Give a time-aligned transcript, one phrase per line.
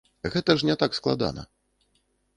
[0.35, 1.47] Гэта ж не так складана.